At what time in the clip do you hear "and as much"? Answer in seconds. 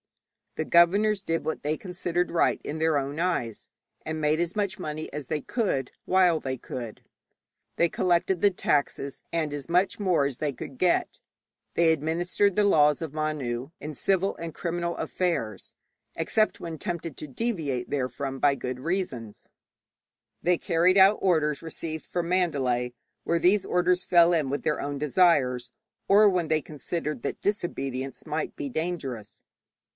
9.31-9.97